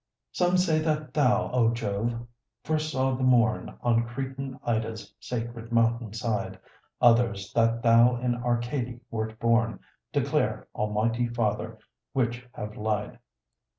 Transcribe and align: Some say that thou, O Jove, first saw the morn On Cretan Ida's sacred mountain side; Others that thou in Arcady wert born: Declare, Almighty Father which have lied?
Some 0.31 0.57
say 0.57 0.79
that 0.79 1.13
thou, 1.13 1.51
O 1.53 1.69
Jove, 1.71 2.25
first 2.63 2.89
saw 2.91 3.13
the 3.13 3.21
morn 3.23 3.77
On 3.81 4.03
Cretan 4.03 4.59
Ida's 4.63 5.13
sacred 5.19 5.71
mountain 5.71 6.11
side; 6.11 6.57
Others 6.99 7.53
that 7.53 7.83
thou 7.83 8.15
in 8.15 8.33
Arcady 8.33 9.01
wert 9.11 9.39
born: 9.39 9.79
Declare, 10.11 10.67
Almighty 10.73 11.27
Father 11.27 11.77
which 12.13 12.43
have 12.53 12.75
lied? 12.75 13.19